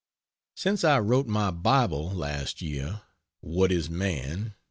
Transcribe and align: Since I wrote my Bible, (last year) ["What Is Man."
Since 0.55 0.83
I 0.83 0.97
wrote 0.99 1.27
my 1.27 1.51
Bible, 1.51 2.09
(last 2.09 2.59
year) 2.59 3.03
["What 3.41 3.71
Is 3.71 3.87
Man." 3.87 4.55